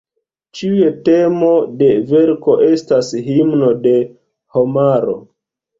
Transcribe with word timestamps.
Ĉiuj 0.59 0.87
temo 1.09 1.51
de 1.83 1.91
verko 2.13 2.57
estas 2.71 3.13
"Himno 3.29 3.71
de 3.87 3.97
Homaro". 4.59 5.21